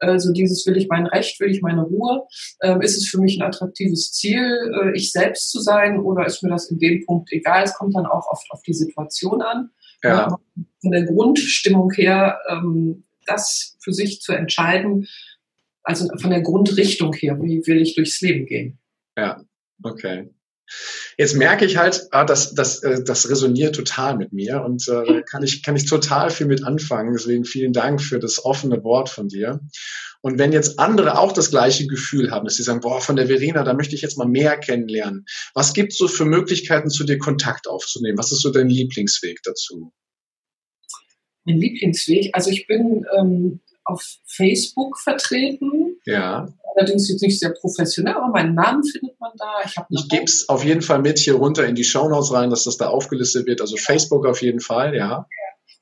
äh, 0.00 0.18
so 0.18 0.32
dieses 0.32 0.64
will 0.66 0.76
ich 0.76 0.88
mein 0.88 1.06
Recht, 1.06 1.40
will 1.40 1.50
ich 1.50 1.62
meine 1.62 1.82
Ruhe? 1.82 2.26
Ähm, 2.62 2.80
ist 2.80 2.96
es 2.96 3.08
für 3.08 3.20
mich 3.20 3.40
ein 3.40 3.46
attraktives 3.46 4.12
Ziel, 4.12 4.40
äh, 4.40 4.96
ich 4.96 5.10
selbst 5.10 5.50
zu 5.50 5.60
sein 5.60 5.98
oder 5.98 6.26
ist 6.26 6.42
mir 6.42 6.50
das 6.50 6.70
in 6.70 6.78
dem 6.78 7.04
Punkt 7.04 7.32
egal? 7.32 7.64
Es 7.64 7.74
kommt 7.74 7.96
dann 7.96 8.06
auch 8.06 8.26
oft 8.30 8.46
auf 8.50 8.62
die 8.62 8.74
Situation 8.74 9.42
an. 9.42 9.70
Ja. 10.04 10.36
Von 10.80 10.90
der 10.90 11.04
Grundstimmung 11.04 11.90
her, 11.92 12.38
ähm, 12.48 13.04
das 13.26 13.76
für 13.80 13.92
sich 13.92 14.20
zu 14.20 14.32
entscheiden, 14.32 15.08
also 15.84 16.08
von 16.20 16.30
der 16.30 16.42
Grundrichtung 16.42 17.12
her, 17.14 17.38
wie 17.40 17.66
will 17.66 17.80
ich 17.80 17.94
durchs 17.94 18.20
Leben 18.20 18.46
gehen? 18.46 18.78
Ja, 19.16 19.42
Okay. 19.82 20.30
Jetzt 21.18 21.34
merke 21.34 21.64
ich 21.64 21.76
halt, 21.76 22.08
ah, 22.12 22.24
das, 22.24 22.54
das, 22.54 22.82
äh, 22.82 23.04
das 23.04 23.28
resoniert 23.28 23.74
total 23.74 24.16
mit 24.16 24.32
mir 24.32 24.62
und 24.62 24.86
äh, 24.88 25.22
kann, 25.22 25.42
ich, 25.42 25.62
kann 25.62 25.76
ich 25.76 25.86
total 25.86 26.30
viel 26.30 26.46
mit 26.46 26.64
anfangen. 26.64 27.12
Deswegen 27.12 27.44
vielen 27.44 27.72
Dank 27.72 28.00
für 28.00 28.18
das 28.18 28.44
offene 28.44 28.82
Wort 28.82 29.08
von 29.08 29.28
dir. 29.28 29.60
Und 30.22 30.38
wenn 30.38 30.52
jetzt 30.52 30.78
andere 30.78 31.18
auch 31.18 31.32
das 31.32 31.50
gleiche 31.50 31.86
Gefühl 31.86 32.30
haben, 32.30 32.44
dass 32.44 32.54
sie 32.54 32.62
sagen, 32.62 32.80
boah, 32.80 33.00
von 33.00 33.16
der 33.16 33.26
Verena, 33.26 33.64
da 33.64 33.74
möchte 33.74 33.96
ich 33.96 34.02
jetzt 34.02 34.16
mal 34.16 34.28
mehr 34.28 34.56
kennenlernen. 34.56 35.26
Was 35.52 35.74
gibt 35.74 35.92
es 35.92 35.98
so 35.98 36.06
für 36.06 36.24
Möglichkeiten, 36.24 36.90
zu 36.90 37.04
dir 37.04 37.18
Kontakt 37.18 37.66
aufzunehmen? 37.66 38.16
Was 38.16 38.30
ist 38.30 38.40
so 38.40 38.50
dein 38.50 38.68
Lieblingsweg 38.68 39.40
dazu? 39.42 39.92
Mein 41.44 41.58
Lieblingsweg? 41.58 42.30
Also 42.34 42.50
ich 42.50 42.68
bin 42.68 43.04
ähm, 43.18 43.60
auf 43.84 44.18
Facebook 44.26 44.98
vertreten. 45.00 45.91
Ja. 46.04 46.48
Allerdings 46.74 47.08
jetzt 47.08 47.22
nicht 47.22 47.38
sehr 47.38 47.50
professionell, 47.50 48.14
aber 48.14 48.28
meinen 48.28 48.54
Namen 48.54 48.82
findet 48.82 49.18
man 49.20 49.32
da. 49.36 49.60
Ich, 49.64 49.76
ich 49.90 50.08
gebe 50.08 50.24
es 50.24 50.48
auf 50.48 50.64
jeden 50.64 50.82
Fall 50.82 51.00
mit 51.00 51.18
hier 51.18 51.34
runter 51.34 51.66
in 51.66 51.74
die 51.74 51.84
Shownotes 51.84 52.32
rein, 52.32 52.50
dass 52.50 52.64
das 52.64 52.78
da 52.78 52.88
aufgelistet 52.88 53.46
wird. 53.46 53.60
Also. 53.60 53.76
Facebook 53.76 54.26
auf 54.26 54.40
jeden 54.42 54.60
Fall, 54.60 54.94
ja. 54.94 55.26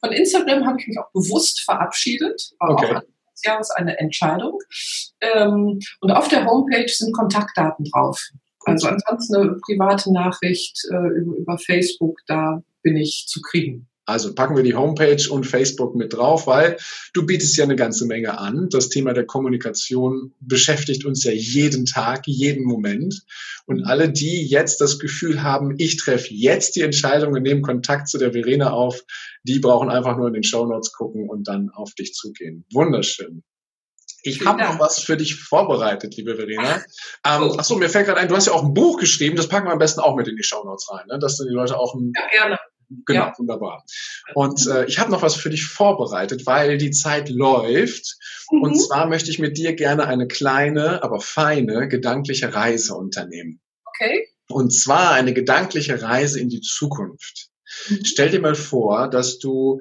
Von 0.01 0.13
Instagram 0.13 0.67
habe 0.67 0.79
ich 0.81 0.89
mich 0.89 0.99
auch 0.99 1.11
bewusst 1.13 1.61
verabschiedet. 1.61 2.53
War 2.59 2.71
okay. 2.71 2.97
auch 2.97 3.03
Jahres 3.45 3.71
eine 3.71 3.99
Entscheidung. 3.99 4.59
Ähm, 5.21 5.79
und 6.01 6.11
auf 6.11 6.29
der 6.29 6.47
Homepage 6.47 6.89
sind 6.89 7.15
Kontaktdaten 7.15 7.85
drauf. 7.87 8.21
Also 8.65 8.89
ansonsten 8.89 9.37
eine 9.37 9.57
private 9.65 10.13
Nachricht 10.13 10.79
äh, 10.91 11.41
über 11.41 11.59
Facebook, 11.59 12.19
da 12.27 12.63
bin 12.83 12.97
ich 12.97 13.25
zu 13.27 13.41
kriegen. 13.41 13.89
Also 14.11 14.35
packen 14.35 14.57
wir 14.57 14.63
die 14.63 14.75
Homepage 14.75 15.23
und 15.31 15.47
Facebook 15.47 15.95
mit 15.95 16.13
drauf, 16.13 16.47
weil 16.47 16.77
du 17.15 17.25
bietest 17.25 17.57
ja 17.57 17.65
eine 17.65 17.77
ganze 17.77 18.07
Menge 18.07 18.39
an. 18.39 18.69
Das 18.71 18.89
Thema 18.89 19.13
der 19.13 19.27
Kommunikation 19.27 20.35
beschäftigt 20.41 21.05
uns 21.05 21.25
ja 21.25 21.33
jeden 21.33 21.87
Tag, 21.87 22.27
jeden 22.27 22.65
Moment. 22.65 23.23
Und 23.67 23.85
alle, 23.85 24.11
die 24.11 24.47
jetzt 24.47 24.81
das 24.81 24.99
Gefühl 24.99 25.43
haben, 25.43 25.75
ich 25.79 25.97
treffe 25.97 26.35
jetzt 26.35 26.77
die 26.77 26.83
Entscheidung 26.83 27.33
und 27.35 27.43
nehme 27.43 27.61
Kontakt 27.61 28.09
zu 28.09 28.19
der 28.19 28.33
Verena 28.33 28.71
auf, 28.71 29.03
die 29.45 29.59
brauchen 29.59 29.89
einfach 29.89 30.17
nur 30.17 30.29
in 30.29 30.35
den 30.35 30.43
Show 30.43 30.67
Notes 30.67 30.93
gucken 30.93 31.29
und 31.29 31.49
dann 31.49 31.71
auf 31.71 31.95
dich 31.95 32.13
zugehen. 32.15 32.65
Wunderschön. 32.73 33.43
Ich 34.23 34.45
habe 34.45 34.63
noch 34.63 34.79
was 34.79 34.99
für 34.99 35.17
dich 35.17 35.37
vorbereitet, 35.37 36.17
liebe 36.17 36.37
Verena. 36.37 36.83
Ähm, 37.25 37.43
oh. 37.43 37.55
achso, 37.57 37.77
mir 37.77 37.89
fällt 37.89 38.07
gerade 38.07 38.21
ein, 38.21 38.29
du 38.29 38.37
hast 38.37 38.47
ja 38.47 38.53
auch 38.53 38.65
ein 38.65 38.75
Buch 38.75 38.99
geschrieben, 38.99 39.37
das 39.37 39.49
packen 39.49 39.67
wir 39.67 39.73
am 39.73 39.79
besten 39.79 40.01
auch 40.01 40.17
mit 40.17 40.29
in 40.29 40.37
die 40.37 40.43
Show 40.43 40.63
Notes 40.65 40.91
rein, 40.91 41.07
ne? 41.09 41.19
dass 41.19 41.39
dann 41.39 41.49
die 41.49 41.55
Leute 41.55 41.79
auch 41.79 41.95
ein, 41.95 42.13
ja, 42.15 42.29
gerne. 42.29 42.59
Genau, 43.07 43.27
ja. 43.27 43.35
wunderbar. 43.39 43.85
Und 44.35 44.67
äh, 44.67 44.85
ich 44.87 44.99
habe 44.99 45.11
noch 45.11 45.23
was 45.23 45.37
für 45.37 45.51
dich 45.51 45.65
vorbereitet, 45.67 46.45
weil 46.47 46.77
die 46.77 46.91
Zeit 46.91 47.29
läuft. 47.29 48.17
Mhm. 48.51 48.63
Und 48.63 48.75
zwar 48.77 49.07
möchte 49.07 49.31
ich 49.31 49.39
mit 49.39 49.57
dir 49.57 49.75
gerne 49.75 50.07
eine 50.07 50.27
kleine, 50.27 51.03
aber 51.03 51.21
feine 51.21 51.89
gedankliche 51.89 52.53
Reise 52.53 52.95
unternehmen. 52.95 53.61
Okay. 53.85 54.27
Und 54.49 54.73
zwar 54.73 55.13
eine 55.13 55.33
gedankliche 55.33 56.03
Reise 56.03 56.41
in 56.41 56.49
die 56.49 56.61
Zukunft. 56.61 57.51
Mhm. 57.89 58.05
Stell 58.05 58.31
dir 58.31 58.41
mal 58.41 58.57
vor, 58.57 59.09
dass 59.09 59.39
du 59.39 59.81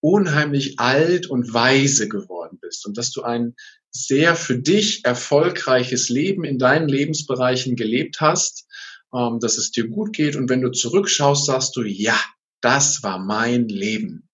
unheimlich 0.00 0.78
alt 0.78 1.26
und 1.26 1.52
weise 1.54 2.08
geworden 2.08 2.58
bist 2.60 2.86
und 2.86 2.98
dass 2.98 3.10
du 3.10 3.22
ein 3.22 3.54
sehr 3.90 4.36
für 4.36 4.58
dich 4.58 5.04
erfolgreiches 5.04 6.08
Leben 6.08 6.44
in 6.44 6.58
deinen 6.58 6.88
Lebensbereichen 6.88 7.74
gelebt 7.74 8.20
hast, 8.20 8.66
ähm, 9.14 9.38
dass 9.40 9.56
es 9.56 9.70
dir 9.70 9.88
gut 9.88 10.12
geht 10.12 10.36
und 10.36 10.50
wenn 10.50 10.60
du 10.60 10.70
zurückschaust, 10.70 11.46
sagst 11.46 11.76
du, 11.76 11.82
ja, 11.82 12.18
das 12.64 13.02
war 13.02 13.18
mein 13.18 13.68
Leben. 13.68 14.28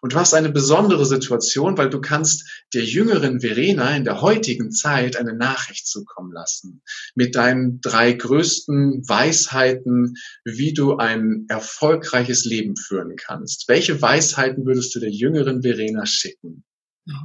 Und 0.00 0.14
du 0.14 0.16
hast 0.16 0.34
eine 0.34 0.50
besondere 0.50 1.06
Situation, 1.06 1.78
weil 1.78 1.88
du 1.88 2.00
kannst 2.00 2.64
der 2.74 2.84
jüngeren 2.84 3.40
Verena 3.40 3.96
in 3.96 4.04
der 4.04 4.20
heutigen 4.20 4.72
Zeit 4.72 5.16
eine 5.16 5.34
Nachricht 5.34 5.86
zukommen 5.86 6.32
lassen 6.32 6.82
mit 7.14 7.36
deinen 7.36 7.80
drei 7.80 8.12
größten 8.12 9.08
Weisheiten, 9.08 10.14
wie 10.44 10.74
du 10.74 10.96
ein 10.96 11.46
erfolgreiches 11.48 12.44
Leben 12.44 12.76
führen 12.76 13.14
kannst. 13.16 13.68
Welche 13.68 14.02
Weisheiten 14.02 14.66
würdest 14.66 14.94
du 14.96 15.00
der 15.00 15.10
jüngeren 15.10 15.62
Verena 15.62 16.04
schicken? 16.06 16.64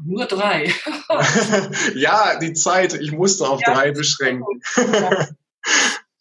Nur 0.06 0.26
drei. 0.26 0.72
ja, 1.96 2.40
die 2.40 2.54
Zeit, 2.54 2.94
ich 2.94 3.12
musste 3.12 3.48
auf 3.48 3.62
ja, 3.66 3.74
drei 3.74 3.92
beschränken. 3.92 4.62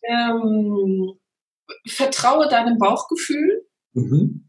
ähm, 0.08 1.18
vertraue 1.86 2.48
deinem 2.48 2.78
Bauchgefühl. 2.78 3.66
Mhm. 3.96 4.48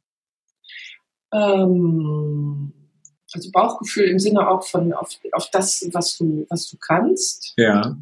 Ähm, 1.33 2.73
also 3.33 3.51
Bauchgefühl 3.51 4.05
im 4.05 4.19
Sinne 4.19 4.49
auch 4.49 4.63
von 4.63 4.93
auf, 4.93 5.09
auf 5.31 5.49
das, 5.51 5.87
was 5.93 6.17
du, 6.17 6.45
was 6.49 6.69
du 6.69 6.77
kannst. 6.77 7.53
Ja. 7.57 7.97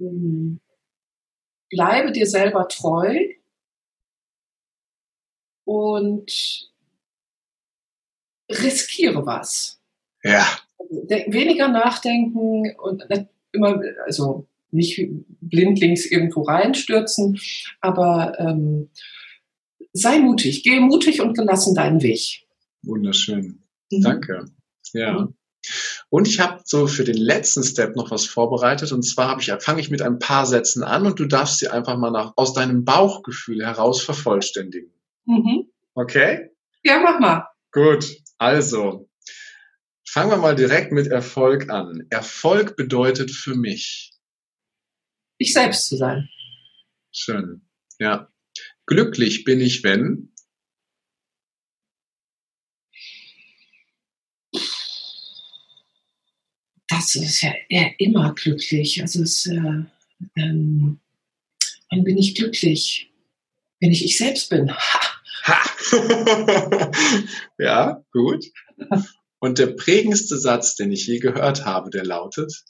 Ähm, 0.00 0.60
bleibe 1.70 2.12
dir 2.12 2.26
selber 2.26 2.68
treu 2.68 3.16
und 5.64 6.70
riskiere 8.50 9.26
was. 9.26 9.80
Ja. 10.22 10.46
Also, 10.78 11.08
weniger 11.08 11.68
nachdenken 11.68 12.76
und 12.78 13.04
immer, 13.52 13.80
also 14.04 14.46
nicht 14.70 15.08
blindlings 15.40 16.06
irgendwo 16.06 16.42
reinstürzen, 16.42 17.40
aber 17.80 18.38
ähm, 18.38 18.90
sei 19.92 20.18
mutig, 20.18 20.62
gehe 20.62 20.80
mutig 20.80 21.20
und 21.20 21.36
gelassen 21.36 21.74
deinen 21.74 22.02
Weg. 22.02 22.46
Wunderschön. 22.82 23.62
Mhm. 23.90 24.02
Danke. 24.02 24.44
Ja. 24.92 25.12
Mhm. 25.12 25.34
Und 26.08 26.28
ich 26.28 26.40
habe 26.40 26.62
so 26.64 26.86
für 26.86 27.04
den 27.04 27.16
letzten 27.16 27.62
Step 27.62 27.96
noch 27.96 28.10
was 28.10 28.24
vorbereitet. 28.24 28.92
Und 28.92 29.02
zwar 29.02 29.38
ich, 29.38 29.52
fange 29.60 29.80
ich 29.80 29.90
mit 29.90 30.02
ein 30.02 30.18
paar 30.18 30.46
Sätzen 30.46 30.82
an 30.82 31.06
und 31.06 31.18
du 31.18 31.26
darfst 31.26 31.58
sie 31.58 31.68
einfach 31.68 31.98
mal 31.98 32.10
nach, 32.10 32.32
aus 32.36 32.54
deinem 32.54 32.84
Bauchgefühl 32.84 33.64
heraus 33.64 34.02
vervollständigen. 34.02 34.92
Mhm. 35.26 35.70
Okay? 35.94 36.50
Ja, 36.84 37.00
mach 37.00 37.20
mal. 37.20 37.46
Gut. 37.72 38.06
Also, 38.38 39.10
fangen 40.08 40.30
wir 40.30 40.38
mal 40.38 40.54
direkt 40.54 40.92
mit 40.92 41.08
Erfolg 41.08 41.70
an. 41.70 42.06
Erfolg 42.08 42.76
bedeutet 42.76 43.30
für 43.30 43.54
mich. 43.54 44.12
Ich 45.38 45.52
selbst 45.52 45.88
zu 45.88 45.96
sein. 45.96 46.28
Schön. 47.12 47.62
Ja. 47.98 48.28
Glücklich 48.88 49.44
bin 49.44 49.60
ich, 49.60 49.84
wenn? 49.84 50.32
Das 56.88 57.14
ist 57.14 57.42
ja 57.42 57.52
immer 57.98 58.32
glücklich. 58.34 59.02
Also 59.02 59.22
es, 59.22 59.44
äh, 59.44 59.82
ähm, 60.36 61.00
wann 61.90 62.04
bin 62.04 62.16
ich 62.16 62.34
glücklich? 62.34 63.12
Wenn 63.78 63.92
ich 63.92 64.02
ich 64.02 64.16
selbst 64.16 64.48
bin. 64.48 64.74
Ha! 64.74 65.00
ha. 65.44 66.90
ja, 67.58 68.02
gut. 68.10 68.46
Und 69.38 69.58
der 69.58 69.66
prägendste 69.66 70.38
Satz, 70.38 70.76
den 70.76 70.90
ich 70.92 71.06
je 71.06 71.18
gehört 71.18 71.66
habe, 71.66 71.90
der 71.90 72.06
lautet? 72.06 72.64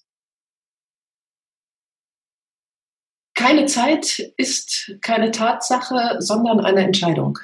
Keine 3.38 3.66
Zeit 3.66 4.18
ist 4.36 4.96
keine 5.00 5.30
Tatsache, 5.30 6.16
sondern 6.18 6.58
eine 6.58 6.82
Entscheidung. 6.82 7.38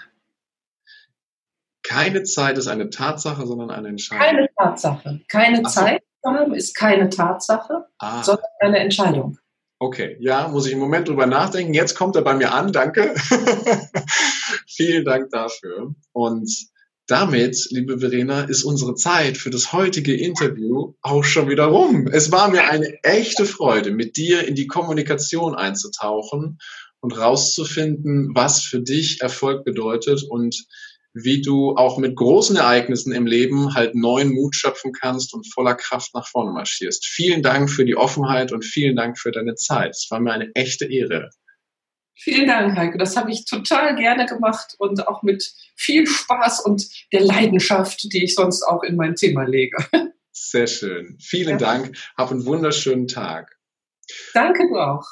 Keine 1.84 2.24
Zeit 2.24 2.58
ist 2.58 2.66
eine 2.66 2.90
Tatsache, 2.90 3.46
sondern 3.46 3.70
eine 3.70 3.88
Entscheidung. 3.88 4.26
Keine 4.26 4.48
Tatsache. 4.58 5.20
Keine 5.28 5.58
so. 5.58 5.62
Zeit 5.70 6.02
haben 6.26 6.52
ist 6.52 6.74
keine 6.74 7.10
Tatsache, 7.10 7.86
ah. 7.98 8.24
sondern 8.24 8.44
eine 8.58 8.78
Entscheidung. 8.80 9.38
Okay, 9.78 10.16
ja, 10.18 10.48
muss 10.48 10.66
ich 10.66 10.72
einen 10.72 10.80
Moment 10.80 11.06
drüber 11.06 11.26
nachdenken. 11.26 11.74
Jetzt 11.74 11.94
kommt 11.94 12.16
er 12.16 12.22
bei 12.22 12.34
mir 12.34 12.52
an, 12.52 12.72
danke. 12.72 13.14
Vielen 14.66 15.04
Dank 15.04 15.30
dafür. 15.30 15.94
Und 16.10 16.50
damit, 17.06 17.68
liebe 17.70 17.98
Verena, 17.98 18.42
ist 18.42 18.64
unsere 18.64 18.94
Zeit 18.94 19.36
für 19.36 19.50
das 19.50 19.72
heutige 19.72 20.14
Interview 20.14 20.94
auch 21.02 21.24
schon 21.24 21.48
wieder 21.48 21.66
rum. 21.66 22.08
Es 22.10 22.32
war 22.32 22.50
mir 22.50 22.64
eine 22.70 23.02
echte 23.02 23.44
Freude, 23.44 23.90
mit 23.90 24.16
dir 24.16 24.46
in 24.46 24.54
die 24.54 24.66
Kommunikation 24.66 25.54
einzutauchen 25.54 26.58
und 27.00 27.18
rauszufinden, 27.18 28.30
was 28.34 28.62
für 28.62 28.80
dich 28.80 29.20
Erfolg 29.20 29.64
bedeutet 29.64 30.22
und 30.22 30.66
wie 31.12 31.42
du 31.42 31.76
auch 31.76 31.98
mit 31.98 32.16
großen 32.16 32.56
Ereignissen 32.56 33.12
im 33.12 33.26
Leben 33.26 33.74
halt 33.74 33.94
neuen 33.94 34.32
Mut 34.32 34.56
schöpfen 34.56 34.92
kannst 34.92 35.32
und 35.32 35.46
voller 35.52 35.74
Kraft 35.74 36.12
nach 36.14 36.26
vorne 36.26 36.50
marschierst. 36.52 37.06
Vielen 37.06 37.42
Dank 37.42 37.70
für 37.70 37.84
die 37.84 37.96
Offenheit 37.96 38.50
und 38.52 38.64
vielen 38.64 38.96
Dank 38.96 39.18
für 39.18 39.30
deine 39.30 39.54
Zeit. 39.54 39.90
Es 39.90 40.08
war 40.10 40.18
mir 40.20 40.32
eine 40.32 40.50
echte 40.54 40.86
Ehre. 40.86 41.30
Vielen 42.16 42.46
Dank, 42.46 42.76
Heike. 42.76 42.98
Das 42.98 43.16
habe 43.16 43.30
ich 43.30 43.44
total 43.44 43.96
gerne 43.96 44.26
gemacht 44.26 44.76
und 44.78 45.06
auch 45.08 45.22
mit 45.22 45.52
viel 45.74 46.06
Spaß 46.06 46.60
und 46.60 46.86
der 47.12 47.22
Leidenschaft, 47.22 48.12
die 48.12 48.24
ich 48.24 48.34
sonst 48.34 48.62
auch 48.62 48.82
in 48.82 48.96
mein 48.96 49.16
Thema 49.16 49.44
lege. 49.44 49.76
Sehr 50.32 50.66
schön. 50.66 51.16
Vielen 51.20 51.50
ja. 51.50 51.56
Dank. 51.58 51.96
Hab 52.16 52.30
einen 52.30 52.44
wunderschönen 52.44 53.08
Tag. 53.08 53.58
Danke, 54.32 54.68
du 54.68 54.76
auch. 54.76 55.04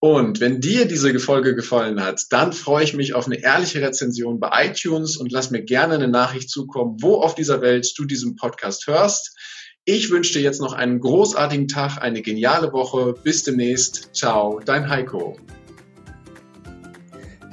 Und 0.00 0.40
wenn 0.40 0.60
dir 0.60 0.86
diese 0.86 1.18
Folge 1.18 1.54
gefallen 1.54 2.02
hat, 2.02 2.24
dann 2.28 2.52
freue 2.52 2.84
ich 2.84 2.92
mich 2.92 3.14
auf 3.14 3.24
eine 3.24 3.42
ehrliche 3.42 3.80
Rezension 3.80 4.38
bei 4.38 4.66
iTunes 4.66 5.16
und 5.16 5.32
lass 5.32 5.50
mir 5.50 5.62
gerne 5.62 5.94
eine 5.94 6.08
Nachricht 6.08 6.50
zukommen, 6.50 6.98
wo 7.00 7.22
auf 7.22 7.34
dieser 7.34 7.62
Welt 7.62 7.90
du 7.96 8.04
diesen 8.04 8.36
Podcast 8.36 8.86
hörst. 8.86 9.34
Ich 9.86 10.10
wünsche 10.10 10.34
dir 10.34 10.42
jetzt 10.42 10.60
noch 10.60 10.74
einen 10.74 11.00
großartigen 11.00 11.68
Tag, 11.68 12.02
eine 12.02 12.20
geniale 12.20 12.72
Woche. 12.72 13.14
Bis 13.22 13.44
demnächst. 13.44 14.14
Ciao, 14.14 14.60
dein 14.62 14.90
Heiko. 14.90 15.38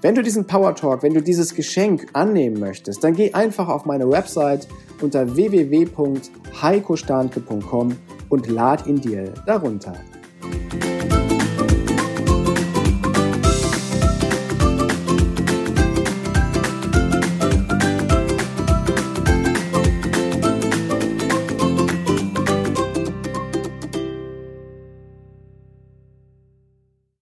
Wenn 0.00 0.14
du 0.14 0.22
diesen 0.22 0.46
Power 0.46 0.74
Talk, 0.74 1.02
wenn 1.02 1.12
du 1.14 1.22
dieses 1.22 1.54
Geschenk 1.54 2.06
annehmen 2.12 2.60
möchtest, 2.60 3.02
dann 3.04 3.14
geh 3.14 3.32
einfach 3.32 3.68
auf 3.68 3.84
meine 3.84 4.10
Website 4.10 4.66
unter 5.00 5.34
www.heikostanke.com 5.34 7.96
und 8.28 8.48
lad 8.48 8.86
ihn 8.86 9.00
dir 9.00 9.32
darunter. 9.46 9.94